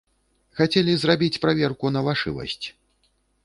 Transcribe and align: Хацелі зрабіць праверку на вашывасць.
Хацелі 0.59 0.95
зрабіць 1.03 1.41
праверку 1.45 1.95
на 1.95 2.05
вашывасць. 2.11 2.61